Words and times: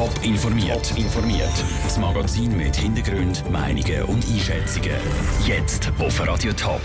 Top 0.00 0.24
informiert. 0.24 0.96
informiert. 0.96 1.52
Das 1.84 1.98
Magazin 1.98 2.56
mit 2.56 2.74
Hintergrund, 2.74 3.44
Meinungen 3.50 4.04
und 4.04 4.26
Einschätzungen. 4.26 4.96
Jetzt 5.46 5.92
auf 5.98 6.26
Radio 6.26 6.54
Top. 6.54 6.80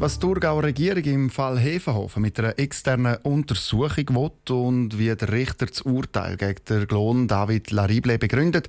Was 0.00 0.18
die 0.18 0.26
Thurgauer 0.26 0.64
Regierung 0.64 1.04
im 1.04 1.30
Fall 1.30 1.60
Hefenhofen 1.60 2.20
mit 2.20 2.40
einer 2.40 2.58
externen 2.58 3.18
Untersuchung 3.22 4.08
will 4.16 4.52
und 4.52 4.98
wie 4.98 5.14
der 5.14 5.30
Richter 5.30 5.66
das 5.66 5.82
Urteil 5.82 6.36
gegen 6.36 6.64
den 6.68 6.88
Glon 6.88 7.28
David 7.28 7.70
Larible 7.70 8.18
begründet, 8.18 8.68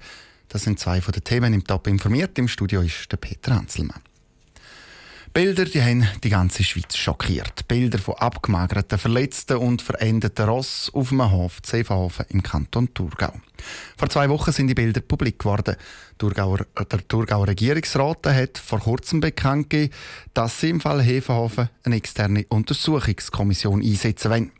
das 0.50 0.62
sind 0.62 0.80
zwei 0.80 1.02
von 1.02 1.14
den 1.14 1.24
Themen 1.24 1.56
im 1.56 1.64
Top 1.64 1.88
informiert. 1.88 2.38
Im 2.38 2.48
Studio 2.48 2.82
ist 2.82 3.12
der 3.12 3.18
Peter 3.18 3.56
Hanselmann. 3.56 4.13
Bilder, 5.34 5.66
die 5.66 5.82
haben 5.82 6.08
die 6.24 6.30
ganze 6.30 6.64
Schweiz 6.64 6.96
schockiert. 6.96 7.68
Bilder 7.68 7.98
von 7.98 8.14
abgemagerten, 8.14 9.00
verletzten 9.00 9.58
und 9.58 9.82
verendeten 9.82 10.48
Ross 10.48 10.92
auf 10.94 11.10
dem 11.10 11.32
Hof 11.32 11.60
Zevenhofen 11.64 12.28
im 12.30 12.44
Kanton 12.44 12.94
Thurgau. 12.94 13.34
Vor 13.98 14.10
zwei 14.10 14.30
Wochen 14.30 14.52
sind 14.52 14.68
die 14.68 14.76
Bilder 14.76 15.02
publik 15.02 15.40
geworden. 15.40 15.76
Äh, 15.76 16.86
der 16.86 17.08
Thurgauer 17.08 17.48
Regierungsrat 17.48 18.28
hat 18.28 18.60
vor 18.60 18.80
kurzem 18.80 19.22
bekannt 19.22 19.72
gegeben, 19.72 19.94
dass 20.36 20.60
sie 20.60 20.70
im 20.70 20.80
Fall 20.80 21.02
Hefenhofen 21.02 21.70
eine 21.84 21.96
externe 21.96 22.46
Untersuchungskommission 22.50 23.82
einsetzen 23.82 24.30
wollen. 24.30 24.52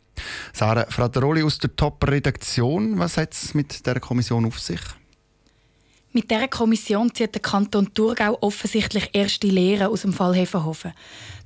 Sarah 0.52 0.86
Frateroli 0.88 1.44
aus 1.44 1.58
der 1.58 1.76
Top-Redaktion, 1.76 2.98
was 2.98 3.16
hat 3.16 3.32
es 3.32 3.54
mit 3.54 3.86
der 3.86 4.00
Kommission 4.00 4.44
auf 4.44 4.58
sich? 4.58 4.80
Mit 6.16 6.30
dieser 6.30 6.46
Kommission 6.46 7.12
zieht 7.12 7.34
der 7.34 7.42
Kanton 7.42 7.92
Thurgau 7.92 8.38
offensichtlich 8.40 9.10
erste 9.12 9.48
Lehren 9.48 9.88
aus 9.88 10.02
dem 10.02 10.12
Fall 10.12 10.32
Hefenhofen. 10.32 10.92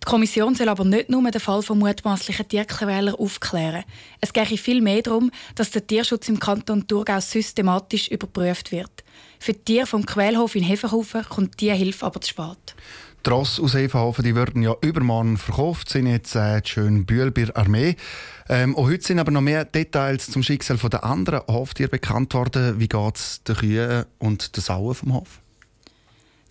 Die 0.03 0.05
Kommission 0.05 0.55
soll 0.55 0.69
aber 0.69 0.85
nicht 0.85 1.09
nur 1.09 1.23
den 1.31 1.41
Fall 1.41 1.63
von 1.63 1.79
mutmaßlichen 1.79 2.47
Tierquäler 2.47 3.19
aufklären. 3.19 3.85
Es 4.21 4.31
gehe 4.35 4.45
viel 4.45 4.83
mehr 4.83 5.01
darum, 5.01 5.31
dass 5.55 5.71
der 5.71 5.87
Tierschutz 5.87 6.29
im 6.29 6.39
Kanton 6.39 6.87
Thurgau 6.87 7.19
systematisch 7.19 8.09
überprüft 8.09 8.71
wird. 8.71 9.05
Für 9.39 9.55
die 9.55 9.65
Tiere 9.65 9.87
vom 9.87 10.05
Quälhof 10.05 10.55
in 10.55 10.65
Hefenhofen 10.65 11.25
kommt 11.25 11.59
diese 11.59 11.73
Hilfe 11.73 12.05
aber 12.05 12.21
zu 12.21 12.29
spät. 12.29 12.75
Die 13.27 13.31
Ross 13.31 13.59
aus 13.61 13.75
Evenhofen 13.75 14.25
die 14.25 14.35
würden 14.35 14.63
ja 14.63 14.75
übermorgen 14.81 15.37
verkauft, 15.37 15.89
sind 15.89 16.07
jetzt 16.07 16.35
äh, 16.35 16.63
schön 16.65 17.05
Bühl 17.05 17.33
Armee. 17.55 17.97
Ähm, 18.49 18.77
auch 18.77 18.87
heute 18.87 19.05
sind 19.05 19.19
aber 19.19 19.31
noch 19.31 19.41
mehr 19.41 19.65
Details 19.65 20.31
zum 20.31 20.43
Schicksal 20.43 20.79
der 20.79 21.05
anderen 21.05 21.47
Hoftiere 21.47 21.89
bekannt 21.91 22.33
worden. 22.35 22.79
Wie 22.79 22.89
geht 22.89 23.17
es 23.17 23.43
den 23.43 23.57
Kühen 23.57 24.05
und 24.19 24.57
den 24.57 24.63
Sauen 24.63 24.95
vom 24.95 25.15
Hof? 25.15 25.41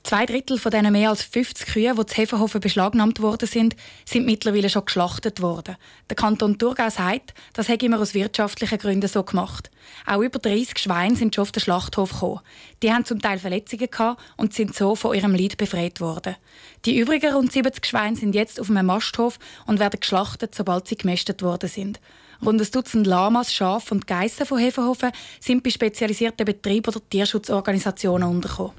Zwei 0.08 0.26
Drittel 0.26 0.58
von 0.58 0.72
diesen 0.72 0.90
mehr 0.94 1.10
als 1.10 1.22
50 1.22 1.68
Kühe, 1.68 1.94
die 1.94 2.06
zu 2.06 2.16
Hefenhofen 2.16 2.62
beschlagnahmt 2.62 3.22
worden 3.22 3.46
sind, 3.46 3.76
sind 4.06 4.26
mittlerweile 4.26 4.70
schon 4.70 4.86
geschlachtet 4.86 5.42
worden. 5.42 5.76
Der 6.10 6.16
Kanton 6.16 6.58
Thurgau 6.58 6.90
sagt, 6.90 7.34
das 7.52 7.68
hätte 7.68 7.88
immer 7.88 8.00
aus 8.00 8.14
wirtschaftlichen 8.14 8.78
Gründen 8.78 9.10
so 9.10 9.24
gemacht. 9.24 9.70
Auch 10.06 10.22
über 10.22 10.40
30 10.40 10.80
Schweine 10.80 11.18
sind 11.18 11.36
schon 11.36 11.42
auf 11.42 11.52
den 11.52 11.60
Schlachthof 11.60 12.14
gekommen. 12.14 12.40
Die 12.82 12.94
haben 12.94 13.04
zum 13.04 13.22
Teil 13.22 13.38
Verletzungen 13.38 13.92
gehabt 13.92 14.22
und 14.38 14.54
sind 14.54 14.74
so 14.74 14.96
von 14.96 15.14
ihrem 15.14 15.36
Leid 15.36 15.58
befreit 15.58 16.00
worden. 16.00 16.38
Die 16.86 16.98
übrigen 16.98 17.34
rund 17.34 17.52
70 17.52 17.86
Schweine 17.86 18.16
sind 18.16 18.34
jetzt 18.34 18.62
auf 18.62 18.70
einem 18.70 18.86
Masthof 18.86 19.40
und 19.66 19.82
werden 19.82 20.00
geschlachtet, 20.00 20.56
sobald 20.56 20.88
sie 20.88 20.96
gemästet 20.96 21.42
worden 21.42 21.68
sind. 21.68 22.00
Rund 22.46 22.62
ein 22.62 22.72
Dutzend 22.72 23.08
Lamas, 23.08 23.54
Schafe 23.54 23.94
und 23.94 24.08
Geissen 24.08 24.46
von 24.46 24.58
Hefenhofen 24.58 25.12
sind 25.42 25.64
bei 25.64 25.70
spezialisierten 25.70 26.46
Betrieben 26.46 26.96
oder 26.96 27.02
Tierschutzorganisationen 27.10 28.30
untergekommen. 28.30 28.72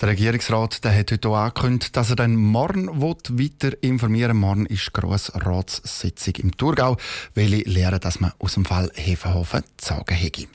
Der 0.00 0.08
Regierungsrat 0.08 0.84
der 0.84 0.96
hat 0.96 1.12
heute 1.12 1.28
auch 1.28 1.36
angekündigt, 1.36 1.96
dass 1.96 2.10
er 2.10 2.16
dann 2.16 2.34
morgen 2.36 3.00
weiter 3.00 3.82
informieren 3.82 4.32
will. 4.32 4.40
Morgen 4.40 4.66
ist 4.66 4.92
Grossratssitzung 4.92 6.34
im 6.36 6.56
Thurgau, 6.56 6.96
weil 7.34 7.54
ich 7.54 7.66
lehre, 7.66 8.00
dass 8.00 8.20
man 8.20 8.32
aus 8.38 8.54
dem 8.54 8.64
Fall 8.64 8.90
Hefenhofen 8.94 9.62
sagen 9.80 10.14
hätte. 10.14 10.46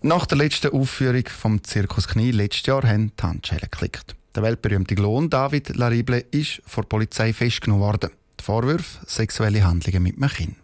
Nach 0.00 0.26
der 0.26 0.38
letzten 0.38 0.72
Aufführung 0.72 1.24
vom 1.28 1.62
Zirkus 1.62 2.08
Knie 2.08 2.32
letztes 2.32 2.66
Jahr 2.66 2.82
haben 2.82 3.12
die 3.16 3.22
Handschellen 3.22 3.68
geklickt. 3.70 4.16
Der 4.34 4.42
weltberühmte 4.42 4.96
Glon 4.96 5.30
David 5.30 5.76
Larible 5.76 6.24
ist 6.32 6.60
vor 6.66 6.82
der 6.82 6.88
Polizei 6.88 7.32
festgenommen 7.32 7.84
worden. 7.84 8.10
Die 8.40 8.44
Vorwürfe 8.44 9.06
sexuelle 9.06 9.62
Handlungen 9.62 10.02
mit 10.02 10.16
einem 10.16 10.30
Kind. 10.30 10.56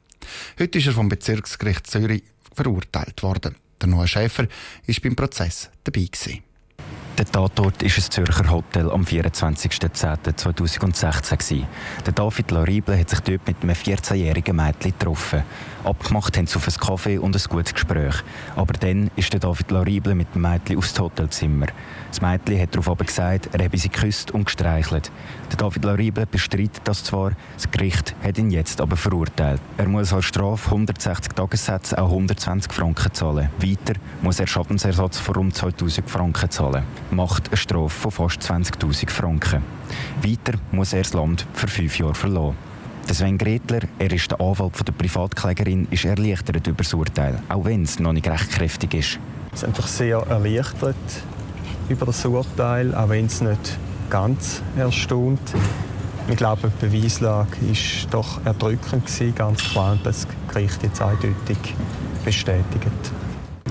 Heute 0.58 0.78
ist 0.78 0.86
er 0.86 0.92
vom 0.92 1.08
Bezirksgericht 1.08 1.86
Zürich 1.86 2.24
verurteilt 2.52 3.22
worden. 3.22 3.54
Der 3.80 3.88
neue 3.88 4.08
Schäfer 4.08 4.48
war 4.48 4.96
beim 5.02 5.14
Prozess 5.14 5.70
dabei. 5.84 6.08
Gewesen. 6.10 6.47
Der 7.18 7.26
Tatort 7.26 7.82
ist 7.82 7.98
ein 7.98 8.10
Zürcher 8.12 8.48
Hotel 8.48 8.88
am 8.92 9.02
24.10.2016. 9.02 11.64
Der 12.06 12.12
David 12.12 12.52
Larible 12.52 12.96
hat 12.96 13.10
sich 13.10 13.18
dort 13.18 13.44
mit 13.44 13.56
einem 13.60 13.74
14-jährigen 13.74 14.54
Mädchen 14.54 14.92
getroffen. 14.92 15.42
Abgemacht 15.82 16.36
haben 16.36 16.46
sie 16.46 16.54
auf 16.54 16.68
einen 16.68 16.76
Kaffee 16.76 17.18
und 17.18 17.34
ein 17.34 17.42
gutes 17.48 17.74
Gespräch. 17.74 18.14
Aber 18.54 18.72
dann 18.74 19.10
ist 19.16 19.32
der 19.32 19.40
David 19.40 19.68
Larible 19.72 20.14
mit 20.14 20.32
dem 20.32 20.42
Mädchen 20.42 20.78
aufs 20.78 20.96
Hotelzimmer. 20.96 21.66
Das 22.08 22.20
Mädchen 22.20 22.60
hat 22.60 22.74
darauf 22.74 22.88
aber 22.88 23.04
gesagt, 23.04 23.48
er 23.52 23.64
habe 23.64 23.76
sie 23.76 23.88
geküsst 23.88 24.30
und 24.30 24.44
gestreichelt. 24.44 25.10
Der 25.50 25.56
David 25.56 25.84
Larible 25.84 26.26
bestreitet 26.26 26.82
das 26.84 27.02
zwar, 27.02 27.32
das 27.54 27.68
Gericht 27.70 28.14
hat 28.22 28.38
ihn 28.38 28.50
jetzt 28.50 28.80
aber 28.80 28.96
verurteilt. 28.96 29.60
Er 29.76 29.88
muss 29.88 30.12
als 30.12 30.26
Strafe 30.26 30.66
160 30.66 31.32
Tagessätze 31.32 32.00
auch 32.00 32.10
120 32.10 32.72
Franken 32.72 33.12
zahlen. 33.12 33.50
Weiter 33.58 33.94
muss 34.22 34.38
er 34.38 34.46
Schadensersatz 34.46 35.18
von 35.18 35.34
rund 35.34 35.56
2000 35.56 36.08
Franken 36.08 36.48
zahlen. 36.50 36.84
Macht 37.10 37.48
eine 37.48 37.56
Strafe 37.56 37.88
von 37.88 38.10
fast 38.10 38.42
20.000 38.42 39.10
Franken. 39.10 39.62
Weiter 40.22 40.58
muss 40.72 40.92
er 40.92 41.02
das 41.02 41.14
Land 41.14 41.46
für 41.54 41.68
fünf 41.68 41.98
Jahre 41.98 42.14
verlassen. 42.14 42.56
Sven 43.10 43.38
Gretler, 43.38 43.80
er 43.98 44.12
ist 44.12 44.30
der 44.30 44.40
Anwalt 44.40 44.86
der 44.86 44.92
Privatklägerin, 44.92 45.88
ist 45.90 46.04
erleichtert 46.04 46.66
über 46.66 46.82
das 46.82 46.92
Urteil, 46.92 47.38
auch 47.48 47.64
wenn 47.64 47.84
es 47.84 47.98
noch 47.98 48.12
nicht 48.12 48.28
rechtkräftig 48.28 48.94
ist. 48.94 49.18
Es 49.52 49.62
ist 49.62 49.64
einfach 49.64 49.86
sehr 49.86 50.18
erleichtert 50.18 50.96
über 51.88 52.06
das 52.06 52.24
Urteil, 52.26 52.94
auch 52.94 53.08
wenn 53.08 53.26
es 53.26 53.40
nicht 53.40 53.78
ganz 54.10 54.62
erstaunt. 54.76 55.40
Ich 56.28 56.36
glaube, 56.36 56.70
die 56.82 56.86
Beweislage 56.86 57.56
war 57.62 58.10
doch 58.10 58.44
erdrückend, 58.44 59.04
ganz 59.34 59.64
klar, 59.64 59.92
und 59.92 60.04
das 60.04 60.26
Gericht 60.48 60.82
jetzt 60.82 61.00
eindeutig 61.00 61.74
bestätigt. 62.24 63.12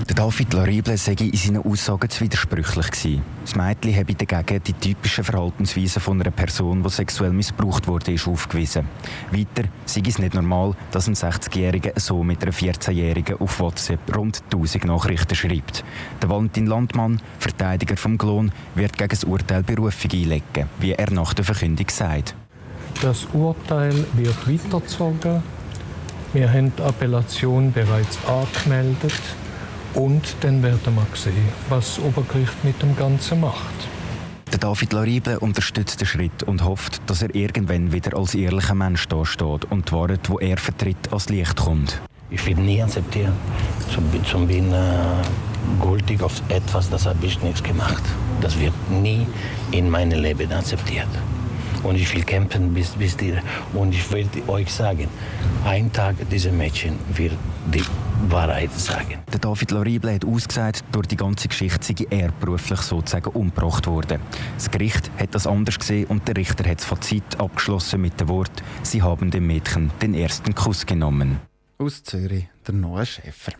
Der 0.08 0.16
David 0.16 0.54
Larible 0.54 0.96
sei 0.96 1.12
in 1.12 1.36
seinen 1.36 1.62
Aussagen 1.62 2.08
zu 2.08 2.22
widersprüchlich 2.22 2.90
gewesen. 2.90 3.22
Das 3.42 3.54
Mädchen 3.54 3.94
habe 3.94 4.14
dagegen 4.14 4.62
die 4.64 4.72
typischen 4.72 5.22
Verhaltensweisen 5.22 6.00
von 6.00 6.18
einer 6.18 6.30
Person, 6.30 6.82
die 6.82 6.88
sexuell 6.88 7.30
missbraucht 7.30 7.86
wurde, 7.86 8.12
ist 8.12 8.26
aufgewiesen. 8.26 8.88
Weiter 9.30 9.68
sei 9.84 10.00
es 10.06 10.18
nicht 10.18 10.32
normal, 10.32 10.74
dass 10.92 11.08
ein 11.08 11.14
60-Jähriger 11.14 12.00
so 12.00 12.24
mit 12.24 12.42
einer 12.42 12.54
14-Jährigen 12.54 13.38
auf 13.38 13.60
WhatsApp 13.60 14.16
rund 14.16 14.42
1000 14.44 14.86
Nachrichten 14.86 15.34
schreibt. 15.34 15.84
Der 16.22 16.30
Valentin 16.30 16.64
Landmann, 16.64 17.20
Verteidiger 17.38 17.98
vom 17.98 18.16
Glon, 18.16 18.50
wird 18.76 18.96
gegen 18.96 19.10
das 19.10 19.24
Urteil 19.24 19.62
Berufung 19.62 20.10
einlegen, 20.10 20.70
wie 20.80 20.92
er 20.92 21.10
nach 21.10 21.34
der 21.34 21.44
Verkündung 21.44 21.90
sagt. 21.90 22.34
Das 23.02 23.26
Urteil 23.34 24.06
wird 24.14 24.48
weitergezogen. 24.48 25.42
Wir 26.32 26.50
haben 26.50 26.72
die 26.74 26.82
Appellation 26.82 27.72
bereits 27.72 28.18
angemeldet. 28.26 29.12
Und 29.98 30.36
dann 30.42 30.62
werden 30.62 30.94
wir 30.94 31.06
sehen, 31.14 31.34
was 31.68 31.96
das 31.96 32.04
Obergericht 32.04 32.64
mit 32.64 32.80
dem 32.80 32.96
Ganzen 32.96 33.40
macht. 33.40 33.74
Der 34.52 34.60
David 34.60 34.92
Laribe 34.92 35.40
unterstützt 35.40 36.00
den 36.00 36.06
Schritt 36.06 36.44
und 36.44 36.64
hofft, 36.64 37.02
dass 37.06 37.20
er 37.20 37.34
irgendwann 37.34 37.92
wieder 37.92 38.16
als 38.16 38.36
ehrlicher 38.36 38.76
Mensch 38.76 39.08
dasteht 39.08 39.64
und 39.70 39.88
die 39.88 39.92
Wahrheit, 39.92 40.20
die 40.28 40.46
er 40.46 40.56
vertritt, 40.56 41.12
als 41.12 41.28
Licht 41.28 41.56
kommt. 41.56 42.00
Ich 42.30 42.46
will 42.46 42.54
nie 42.54 42.80
akzeptieren, 42.80 43.32
zum, 43.92 44.04
zum 44.24 44.46
bin 44.46 44.72
äh, 44.72 44.84
gültig 45.82 46.22
auf 46.22 46.42
etwas, 46.48 46.88
das 46.90 47.04
habe 47.04 47.26
ich 47.26 47.42
nichts 47.42 47.62
gemacht. 47.62 48.02
Das 48.40 48.56
wird 48.58 48.74
nie 48.90 49.26
in 49.72 49.90
meinem 49.90 50.20
Leben 50.22 50.52
akzeptiert. 50.52 51.08
Und 51.82 51.96
ich 51.96 52.14
will 52.14 52.24
kämpfen 52.24 52.74
bis, 52.74 52.90
bis 52.90 53.16
die. 53.16 53.34
Und 53.72 53.94
ich 53.94 54.10
will 54.10 54.28
euch 54.46 54.72
sagen, 54.72 55.08
ein 55.64 55.92
Tag 55.92 56.16
diese 56.30 56.50
Mädchen 56.50 56.98
wird 57.14 57.36
die 57.72 57.84
Wahrheit 58.28 58.72
sagen. 58.72 59.18
Der 59.32 59.38
David 59.38 59.70
Larible 59.70 60.14
hat 60.14 60.24
ausgesagt, 60.24 60.84
durch 60.92 61.06
die 61.06 61.16
ganze 61.16 61.48
Geschichte 61.48 61.86
sei 61.86 62.06
er 62.10 62.32
beruflich 62.32 62.80
sozusagen 62.80 63.30
umgebracht 63.30 63.86
worden. 63.86 64.20
Das 64.56 64.70
Gericht 64.70 65.10
hat 65.18 65.34
das 65.34 65.46
anders 65.46 65.78
gesehen 65.78 66.06
und 66.06 66.26
der 66.26 66.36
Richter 66.36 66.68
hat 66.68 66.78
das 66.78 66.84
Fazit 66.84 67.38
abgeschlossen 67.38 68.00
mit 68.00 68.20
dem 68.20 68.28
Wort, 68.28 68.50
sie 68.82 69.02
haben 69.02 69.30
dem 69.30 69.46
Mädchen 69.46 69.90
den 70.02 70.14
ersten 70.14 70.54
Kuss 70.54 70.84
genommen. 70.84 71.40
Aus 71.78 72.02
Zürich 72.02 72.48
der 72.66 72.74
neue 72.74 73.06
Schäfer. 73.06 73.52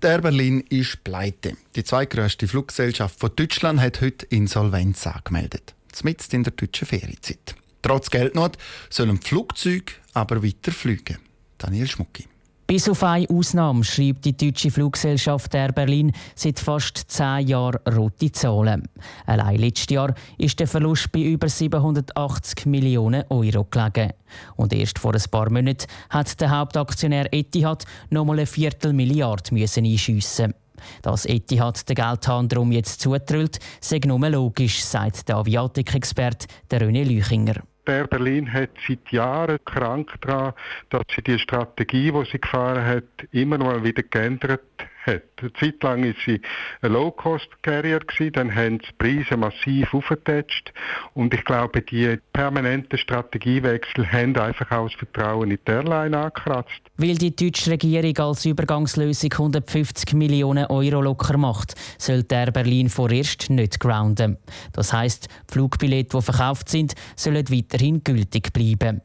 Der 0.00 0.20
Berlin 0.20 0.64
ist 0.68 1.04
pleite. 1.04 1.56
Die 1.76 1.84
zweitgrößte 1.84 2.48
Fluggesellschaft 2.48 3.18
von 3.18 3.30
Deutschland 3.34 3.80
hat 3.80 4.00
heute 4.00 4.26
Insolvenz 4.26 5.06
angemeldet 5.06 5.74
mitten 6.04 6.36
in 6.36 6.44
der 6.44 6.52
deutschen 6.52 6.86
Ferienzeit. 6.86 7.54
Trotz 7.82 8.10
Geldnot 8.10 8.56
sollen 8.90 9.20
Flugzeuge 9.20 9.92
aber 10.14 10.42
weiter 10.42 10.72
fliegen. 10.72 11.18
Daniel 11.58 11.86
Schmucki. 11.86 12.26
Bis 12.72 12.88
auf 12.88 13.02
eine 13.02 13.28
Ausnahme 13.28 13.84
schreibt 13.84 14.24
die 14.24 14.36
deutsche 14.36 14.70
Fluggesellschaft 14.70 15.54
Air 15.54 15.72
Berlin 15.72 16.12
seit 16.34 16.58
fast 16.58 16.96
zehn 17.10 17.46
Jahren 17.48 17.80
rote 17.86 18.32
Zahlen. 18.32 18.88
Allein 19.26 19.58
letztes 19.58 19.90
Jahr 19.90 20.14
ist 20.38 20.58
der 20.58 20.68
Verlust 20.68 21.12
bei 21.12 21.20
über 21.20 21.50
780 21.50 22.64
Millionen 22.64 23.24
Euro 23.28 23.64
gelegen. 23.64 24.12
Und 24.56 24.72
erst 24.72 24.98
vor 24.98 25.12
ein 25.12 25.22
paar 25.30 25.50
Monaten 25.50 25.86
hat 26.08 26.40
der 26.40 26.50
Hauptaktionär 26.50 27.26
Etihad 27.32 27.84
noch 28.08 28.24
mal 28.24 28.38
eine 28.38 28.46
Viertelmilliarde 28.46 29.54
einschiessen. 29.54 30.54
Dass 31.02 31.26
Etihad 31.26 31.88
den 31.88 31.96
Geldhahn 31.96 32.48
darum 32.48 32.72
jetzt 32.72 33.00
zutrüllt, 33.00 33.58
sei 33.80 34.00
nur 34.04 34.28
logisch, 34.28 34.82
sagt 34.84 35.28
der 35.28 35.36
Aviatik-Experte 35.36 36.46
René 36.70 37.04
Lüchinger. 37.04 37.62
Der 37.86 38.06
Berlin 38.06 38.52
hat 38.52 38.70
seit 38.86 39.10
Jahren 39.10 39.58
krank 39.64 40.12
daran, 40.20 40.52
dass 40.90 41.02
sie 41.14 41.22
die 41.22 41.38
Strategie, 41.38 42.12
die 42.12 42.24
sie 42.30 42.40
gefahren 42.40 42.84
hat, 42.84 43.04
immer 43.32 43.58
mal 43.58 43.82
wieder 43.82 44.04
geändert 44.04 44.60
hat. 45.06 45.22
Eine 45.40 45.52
Zeit 45.54 45.82
lang 45.82 46.04
war 46.04 46.14
sie 46.24 46.40
ein 46.80 46.92
Low-Cost-Carrier, 46.92 48.00
dann 48.32 48.54
haben 48.54 48.78
die 48.78 48.92
Preise 48.98 49.36
massiv 49.36 49.92
aufgetatscht 49.94 50.72
und 51.14 51.34
ich 51.34 51.44
glaube, 51.44 51.82
die 51.82 52.18
permanenten 52.32 52.98
Strategiewechsel 52.98 54.10
haben 54.10 54.36
einfach 54.36 54.70
auch 54.70 54.88
das 54.88 54.98
Vertrauen 54.98 55.50
in 55.50 55.58
die 55.64 55.70
Airline 55.70 56.16
angekratzt. 56.16 56.80
Weil 56.96 57.16
die 57.16 57.34
deutsche 57.34 57.70
Regierung 57.70 58.16
als 58.18 58.44
Übergangslösung 58.44 59.32
150 59.32 60.14
Millionen 60.14 60.66
Euro 60.66 61.00
locker 61.00 61.36
macht, 61.36 61.74
soll 61.98 62.22
der 62.22 62.50
Berlin 62.50 62.88
vorerst 62.88 63.50
nicht 63.50 63.80
grounden. 63.80 64.38
Das 64.72 64.90
die 64.90 65.52
Flugbillette, 65.52 66.16
die 66.16 66.22
verkauft 66.22 66.68
sind, 66.68 66.94
sollen 67.16 67.48
weiterhin 67.50 68.02
gültig 68.04 68.52
bleiben. 68.52 69.02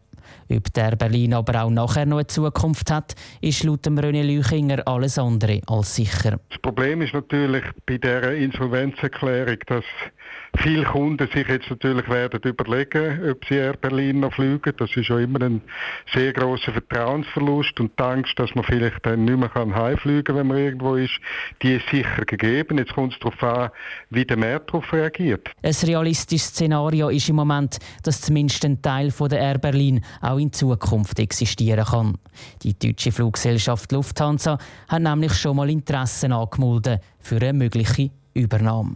Ob 0.49 0.73
der 0.73 0.95
Berlin 0.95 1.33
aber 1.33 1.63
auch 1.63 1.69
nachher 1.69 2.05
noch 2.05 2.17
eine 2.17 2.27
Zukunft 2.27 2.91
hat, 2.91 3.15
ist 3.41 3.63
laut 3.63 3.85
dem 3.85 3.97
René 3.97 4.23
Lüchinger 4.23 4.87
alles 4.87 5.17
andere 5.17 5.61
als 5.67 5.95
sicher. 5.95 6.39
Das 6.49 6.59
Problem 6.61 7.01
ist 7.01 7.13
natürlich 7.13 7.63
bei 7.85 7.97
dieser 7.97 8.33
Insolvenzerklärung, 8.33 9.57
dass 9.67 9.85
viele 10.57 10.83
Kunden 10.83 11.27
sich 11.33 11.47
jetzt 11.47 11.69
natürlich 11.69 12.09
werden 12.09 12.39
überlegen, 12.43 13.29
ob 13.29 13.45
sie 13.45 13.55
Air 13.55 13.77
Berlin 13.77 14.21
noch 14.21 14.33
fliegen. 14.33 14.73
Das 14.77 14.95
ist 14.95 15.09
ja 15.09 15.19
immer 15.19 15.41
ein 15.41 15.61
sehr 16.13 16.33
großer 16.33 16.71
Vertrauensverlust 16.71 17.79
und 17.79 17.91
die 17.97 18.03
Angst, 18.03 18.37
dass 18.37 18.53
man 18.55 18.63
vielleicht 18.63 19.05
dann 19.05 19.25
nicht 19.25 19.37
mehr 19.37 19.51
heimfliegen 19.53 20.23
kann, 20.23 20.35
wenn 20.35 20.47
man 20.47 20.57
irgendwo 20.57 20.95
ist, 20.95 21.19
die 21.61 21.75
ist 21.75 21.87
sicher 21.89 22.25
gegeben. 22.25 22.77
Jetzt 22.77 22.93
kommt 22.93 23.13
es 23.13 23.19
darauf 23.19 23.43
an, 23.43 23.69
wie 24.09 24.25
der 24.25 24.37
Markt 24.37 24.69
darauf 24.69 24.91
reagiert. 24.93 25.49
Ein 25.61 25.75
realistisches 25.83 26.49
Szenario 26.49 27.09
ist 27.09 27.29
im 27.29 27.35
Moment, 27.35 27.77
dass 28.03 28.21
zumindest 28.21 28.65
ein 28.65 28.81
Teil 28.81 29.11
von 29.11 29.29
der 29.29 29.39
Air 29.39 29.57
Berlin 29.57 30.03
auch 30.21 30.37
in 30.37 30.51
Zukunft 30.51 31.19
existieren 31.19 31.85
kann. 31.85 32.17
Die 32.63 32.77
deutsche 32.77 33.11
Fluggesellschaft 33.11 33.91
Lufthansa 33.91 34.57
hat 34.87 35.01
nämlich 35.01 35.33
schon 35.33 35.57
mal 35.57 35.69
Interessen 35.69 36.31
angemeldet 36.31 37.01
für 37.19 37.37
eine 37.37 37.53
mögliche 37.53 38.11
Übernahme. 38.33 38.95